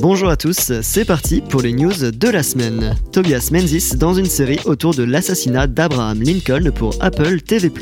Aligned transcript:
Bonjour 0.00 0.28
à 0.28 0.36
tous, 0.36 0.72
c'est 0.80 1.04
parti 1.04 1.40
pour 1.40 1.60
les 1.60 1.72
news 1.72 1.92
de 2.12 2.28
la 2.28 2.44
semaine. 2.44 2.94
Tobias 3.10 3.48
Menzies 3.50 3.96
dans 3.96 4.14
une 4.14 4.26
série 4.26 4.60
autour 4.64 4.94
de 4.94 5.02
l'assassinat 5.02 5.66
d'Abraham 5.66 6.22
Lincoln 6.22 6.70
pour 6.72 6.94
Apple 7.00 7.40
TV+. 7.40 7.72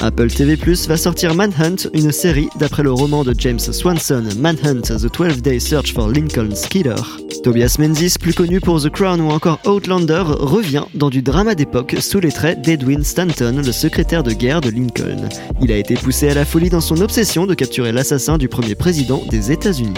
Apple 0.00 0.28
TV+, 0.28 0.56
va 0.88 0.96
sortir 0.96 1.34
Manhunt, 1.34 1.88
une 1.92 2.10
série 2.10 2.48
d'après 2.58 2.82
le 2.82 2.92
roman 2.92 3.22
de 3.22 3.34
James 3.38 3.58
Swanson, 3.58 4.24
Manhunt, 4.38 4.82
The 4.82 5.12
12-Day 5.12 5.60
Search 5.60 5.92
for 5.92 6.08
Lincoln's 6.08 6.66
Killer. 6.68 6.94
Tobias 7.44 7.76
Menzies, 7.78 8.16
plus 8.18 8.32
connu 8.32 8.60
pour 8.60 8.82
The 8.82 8.88
Crown 8.88 9.20
ou 9.20 9.30
encore 9.30 9.60
Outlander, 9.66 10.22
revient 10.26 10.84
dans 10.94 11.10
du 11.10 11.20
drama 11.20 11.54
d'époque 11.54 11.96
sous 12.00 12.20
les 12.20 12.32
traits 12.32 12.62
d'Edwin 12.62 13.04
Stanton, 13.04 13.62
le 13.64 13.72
secrétaire 13.72 14.22
de 14.22 14.32
guerre 14.32 14.62
de 14.62 14.70
Lincoln. 14.70 15.28
Il 15.60 15.70
a 15.70 15.76
été 15.76 15.94
poussé 15.94 16.30
à 16.30 16.34
la 16.34 16.46
folie 16.46 16.70
dans 16.70 16.80
son 16.80 17.00
obsession 17.02 17.46
de 17.46 17.54
capturer 17.54 17.92
l'assassin 17.92 18.38
du 18.38 18.48
premier 18.48 18.74
président 18.74 19.22
des 19.30 19.52
États-Unis. 19.52 19.94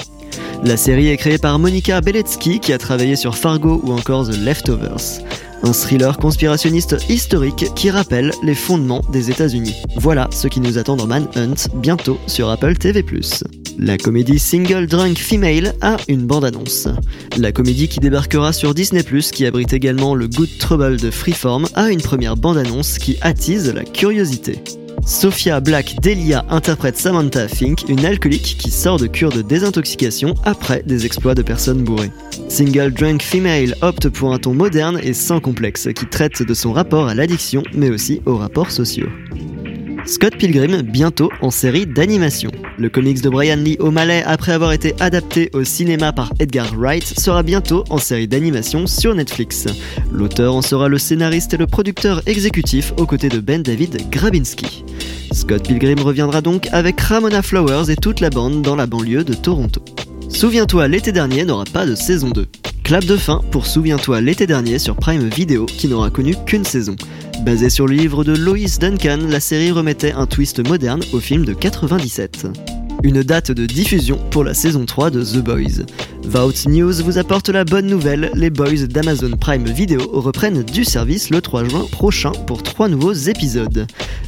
Série 0.76 1.08
est 1.08 1.16
par 1.36 1.58
Monica 1.58 2.00
Beletsky 2.00 2.60
qui 2.60 2.72
a 2.72 2.78
travaillé 2.78 3.14
sur 3.16 3.36
Fargo 3.36 3.82
ou 3.84 3.92
encore 3.92 4.26
The 4.26 4.36
Leftovers. 4.38 5.20
Un 5.62 5.72
thriller 5.72 6.16
conspirationniste 6.16 6.96
historique 7.10 7.66
qui 7.74 7.90
rappelle 7.90 8.32
les 8.42 8.54
fondements 8.54 9.02
des 9.12 9.30
États-Unis. 9.30 9.74
Voilà 9.96 10.28
ce 10.30 10.48
qui 10.48 10.60
nous 10.60 10.78
attend 10.78 10.96
dans 10.96 11.06
Manhunt 11.06 11.56
bientôt 11.74 12.18
sur 12.26 12.48
Apple 12.48 12.76
TV+. 12.76 13.04
La 13.78 13.98
comédie 13.98 14.38
Single 14.38 14.86
Drunk 14.86 15.18
Female 15.18 15.74
a 15.82 15.98
une 16.08 16.26
bande-annonce. 16.26 16.88
La 17.36 17.52
comédie 17.52 17.88
qui 17.88 18.00
débarquera 18.00 18.52
sur 18.54 18.72
Disney+, 18.72 19.02
qui 19.02 19.44
abrite 19.44 19.72
également 19.72 20.14
le 20.14 20.28
Good 20.28 20.56
Trouble 20.58 20.98
de 20.98 21.10
Freeform, 21.10 21.66
a 21.74 21.90
une 21.90 22.00
première 22.00 22.36
bande-annonce 22.36 22.98
qui 22.98 23.18
attise 23.20 23.72
la 23.74 23.84
curiosité. 23.84 24.62
Sophia 25.06 25.60
Black 25.60 25.96
Delia 26.02 26.44
interprète 26.48 26.96
Samantha 26.96 27.48
Fink, 27.48 27.88
une 27.88 28.04
alcoolique 28.04 28.56
qui 28.58 28.70
sort 28.70 28.98
de 28.98 29.06
cure 29.06 29.30
de 29.30 29.42
désintoxication 29.42 30.34
après 30.44 30.82
des 30.84 31.06
exploits 31.06 31.34
de 31.34 31.42
personnes 31.42 31.82
bourrées. 31.82 32.10
Single 32.48 32.92
Drunk 32.92 33.22
Female 33.22 33.74
opte 33.82 34.08
pour 34.08 34.32
un 34.32 34.38
ton 34.38 34.54
moderne 34.54 35.00
et 35.02 35.14
sans 35.14 35.40
complexe 35.40 35.88
qui 35.94 36.06
traite 36.06 36.42
de 36.42 36.54
son 36.54 36.72
rapport 36.72 37.08
à 37.08 37.14
l'addiction 37.14 37.62
mais 37.74 37.90
aussi 37.90 38.20
aux 38.26 38.36
rapports 38.36 38.70
sociaux. 38.70 39.08
Scott 40.08 40.38
Pilgrim 40.38 40.80
bientôt 40.80 41.28
en 41.42 41.50
série 41.50 41.84
d'animation. 41.86 42.50
Le 42.78 42.88
comics 42.88 43.20
de 43.20 43.28
Brian 43.28 43.56
Lee 43.56 43.76
O'Malley, 43.78 44.22
après 44.24 44.52
avoir 44.52 44.72
été 44.72 44.94
adapté 45.00 45.50
au 45.52 45.64
cinéma 45.64 46.14
par 46.14 46.32
Edgar 46.38 46.74
Wright, 46.74 47.04
sera 47.04 47.42
bientôt 47.42 47.84
en 47.90 47.98
série 47.98 48.26
d'animation 48.26 48.86
sur 48.86 49.14
Netflix. 49.14 49.66
L'auteur 50.10 50.54
en 50.54 50.62
sera 50.62 50.88
le 50.88 50.96
scénariste 50.96 51.52
et 51.52 51.58
le 51.58 51.66
producteur 51.66 52.22
exécutif 52.24 52.94
aux 52.96 53.04
côtés 53.04 53.28
de 53.28 53.38
Ben 53.38 53.62
David 53.62 54.08
Grabinski. 54.10 54.82
Scott 55.32 55.68
Pilgrim 55.68 56.00
reviendra 56.00 56.40
donc 56.40 56.68
avec 56.72 56.98
Ramona 56.98 57.42
Flowers 57.42 57.90
et 57.90 57.96
toute 57.96 58.20
la 58.20 58.30
bande 58.30 58.62
dans 58.62 58.76
la 58.76 58.86
banlieue 58.86 59.24
de 59.24 59.34
Toronto. 59.34 59.84
Souviens-toi, 60.30 60.88
l'été 60.88 61.12
dernier 61.12 61.44
n'aura 61.44 61.64
pas 61.64 61.84
de 61.84 61.94
saison 61.94 62.30
2. 62.30 62.46
Clap 62.82 63.04
de 63.04 63.18
fin 63.18 63.42
pour 63.50 63.66
Souviens-toi 63.66 64.22
l'été 64.22 64.46
dernier 64.46 64.78
sur 64.78 64.96
Prime 64.96 65.28
Video 65.28 65.66
qui 65.66 65.88
n'aura 65.88 66.08
connu 66.08 66.34
qu'une 66.46 66.64
saison. 66.64 66.96
Basée 67.44 67.70
sur 67.70 67.86
le 67.86 67.94
livre 67.94 68.24
de 68.24 68.32
Lois 68.32 68.78
Duncan, 68.80 69.20
la 69.28 69.40
série 69.40 69.70
remettait 69.70 70.12
un 70.12 70.26
twist 70.26 70.66
moderne 70.66 71.02
au 71.12 71.20
film 71.20 71.44
de 71.44 71.52
97. 71.52 72.46
Une 73.04 73.22
date 73.22 73.52
de 73.52 73.64
diffusion 73.64 74.18
pour 74.30 74.42
la 74.42 74.54
saison 74.54 74.84
3 74.84 75.10
de 75.10 75.22
The 75.22 75.38
Boys. 75.38 75.84
Vault 76.24 76.66
News 76.66 76.94
vous 77.04 77.16
apporte 77.16 77.48
la 77.48 77.64
bonne 77.64 77.86
nouvelle, 77.86 78.30
les 78.34 78.50
Boys 78.50 78.86
d'Amazon 78.88 79.36
Prime 79.36 79.64
Video 79.64 80.00
reprennent 80.12 80.64
du 80.64 80.84
service 80.84 81.30
le 81.30 81.40
3 81.40 81.64
juin 81.64 81.86
prochain 81.90 82.32
pour 82.46 82.62
3 82.62 82.88
nouveaux 82.88 83.12
épisodes. 83.12 83.86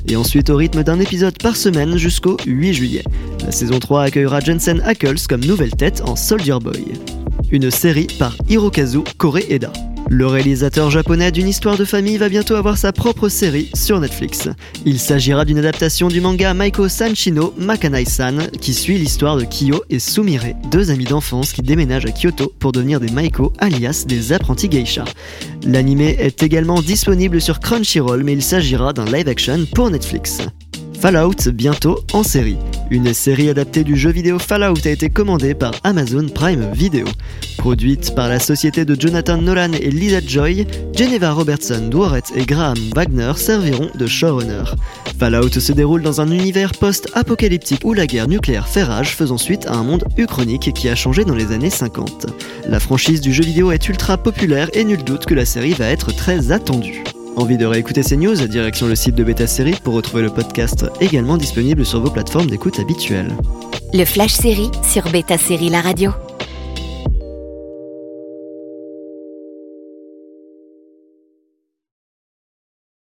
Et 0.09 0.17
ensuite 0.17 0.49
au 0.49 0.57
rythme 0.57 0.85
d'un 0.85 1.01
épisode 1.01 1.37
par 1.43 1.57
semaine 1.57 1.97
jusqu'au 1.97 2.37
8 2.47 2.73
juillet. 2.73 3.05
La 3.45 3.53
saison 3.53 3.81
3 3.81 4.05
accueillera 4.05 4.41
Jensen 4.41 4.81
Ackles 4.85 5.27
comme 5.29 5.45
nouvelle 5.45 5.75
tête 5.75 6.03
en 6.07 6.15
Soldier 6.15 6.59
Boy. 6.63 6.85
Une 7.51 7.71
série 7.71 8.07
par 8.19 8.37
Hirokazu 8.49 9.01
Koreeda. 9.19 9.73
Le 10.13 10.27
réalisateur 10.27 10.91
japonais 10.91 11.31
d'une 11.31 11.47
histoire 11.47 11.77
de 11.77 11.85
famille 11.85 12.19
va 12.19 12.29
bientôt 12.29 12.57
avoir 12.57 12.77
sa 12.77 12.93
propre 12.93 13.29
série 13.29 13.71
sur 13.75 14.01
Netflix. 14.01 14.49
Il 14.85 14.99
s'agira 14.99 15.45
d'une 15.45 15.59
adaptation 15.59 16.09
du 16.09 16.21
manga 16.21 16.53
Maiko 16.53 16.89
Sanshino 16.89 17.55
Makanai-san 17.57 18.51
qui 18.61 18.75
suit 18.75 18.99
l'histoire 18.99 19.37
de 19.37 19.45
Kyo 19.45 19.85
et 19.89 20.01
Sumire, 20.01 20.43
deux 20.69 20.91
amis 20.91 21.05
d'enfance 21.05 21.53
qui 21.53 21.63
déménagent 21.63 22.07
à 22.07 22.11
Kyoto 22.11 22.53
pour 22.59 22.73
devenir 22.73 22.99
des 22.99 23.13
Maiko 23.13 23.53
alias 23.59 24.05
des 24.05 24.33
apprentis 24.33 24.69
geisha. 24.69 25.05
L'anime 25.65 26.01
est 26.01 26.43
également 26.43 26.83
disponible 26.83 27.41
sur 27.41 27.61
Crunchyroll 27.61 28.25
mais 28.25 28.33
il 28.33 28.43
s'agira 28.43 28.93
d'un 28.93 29.05
live 29.05 29.29
action 29.29 29.65
pour 29.77 29.91
Netflix. 29.91 30.39
Fallout 30.99 31.53
bientôt 31.53 32.01
en 32.13 32.25
série. 32.25 32.59
Une 32.91 33.15
série 33.15 33.49
adaptée 33.49 33.85
du 33.85 33.97
jeu 33.97 34.11
vidéo 34.11 34.41
Fallout 34.41 34.85
a 34.85 34.89
été 34.89 35.11
commandée 35.11 35.55
par 35.55 35.73
Amazon 35.85 36.27
Prime 36.27 36.73
Video. 36.73 37.07
Produite 37.57 38.17
par 38.17 38.29
la 38.29 38.41
société 38.41 38.85
de 38.85 39.01
Jonathan 39.01 39.41
Nolan 39.41 39.71
et 39.75 39.91
Lisa 39.93 40.19
Joy, 40.21 40.67
Geneva 40.93 41.31
Robertson, 41.31 41.87
Dworet 41.89 42.25
et 42.35 42.45
Graham 42.45 42.79
Wagner 42.97 43.33
serviront 43.37 43.91
de 43.95 44.07
showrunner. 44.09 44.65
Fallout 45.21 45.51
se 45.51 45.73
déroule 45.73 46.03
dans 46.03 46.21
un 46.21 46.33
univers 46.33 46.73
post-apocalyptique 46.73 47.85
où 47.85 47.93
la 47.93 48.09
guerre 48.09 48.27
nucléaire 48.27 48.67
fait 48.67 48.83
rage, 48.83 49.15
faisant 49.15 49.39
suite 49.39 49.67
à 49.67 49.75
un 49.75 49.85
monde 49.85 50.05
uchronique 50.17 50.73
qui 50.75 50.89
a 50.89 50.97
changé 50.97 51.25
dans 51.25 51.37
les 51.37 51.53
années 51.53 51.71
50. 51.71 52.27
La 52.69 52.81
franchise 52.81 53.21
du 53.21 53.33
jeu 53.33 53.45
vidéo 53.45 53.71
est 53.71 53.89
ultra 53.89 54.19
populaire 54.19 54.69
et 54.73 54.83
nul 54.83 55.05
doute 55.05 55.27
que 55.27 55.35
la 55.35 55.45
série 55.45 55.75
va 55.75 55.87
être 55.87 56.13
très 56.13 56.51
attendue. 56.51 57.05
Envie 57.41 57.57
de 57.57 57.65
réécouter 57.65 58.03
ces 58.03 58.19
news 58.19 58.37
Direction 58.37 58.87
le 58.87 58.95
site 58.95 59.15
de 59.15 59.25
Beta 59.25 59.47
Série 59.47 59.75
pour 59.83 59.95
retrouver 59.95 60.23
le 60.23 60.29
podcast 60.29 60.85
également 61.01 61.39
disponible 61.39 61.87
sur 61.87 61.99
vos 61.99 62.11
plateformes 62.11 62.51
d'écoute 62.51 62.79
habituelles. 62.79 63.35
Le 63.95 64.05
Flash 64.05 64.33
Série 64.33 64.71
sur 64.87 65.05
Beta 65.11 65.39
Série 65.39 65.71
La 65.71 65.81
Radio. 65.81 66.11